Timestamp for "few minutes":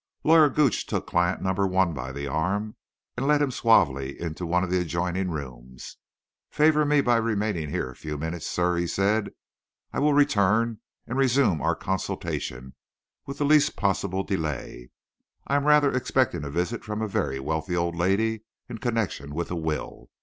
7.95-8.47